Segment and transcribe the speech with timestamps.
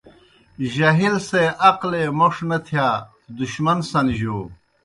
[0.73, 2.87] جاہل سے عقلے موْݜ نہ تھیا،
[3.37, 4.37] دُشمن سنجو